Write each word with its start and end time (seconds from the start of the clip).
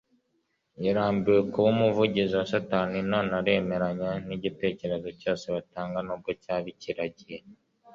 Yarambiwe 0.85 1.39
kuba 1.51 1.67
umuvugizi 1.75 2.33
wa 2.39 2.45
satani 2.53 2.97
none 3.11 3.31
aremeranya 3.39 4.09
nigitekerezo 4.27 5.07
cyose 5.21 5.45
batanga 5.55 5.97
nubwo 6.05 6.29
cyaba 6.43 6.67
ikiragi 6.73 7.35